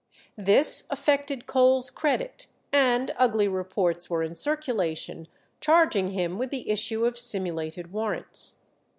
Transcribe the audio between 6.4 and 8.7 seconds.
the issue of simulated warrants.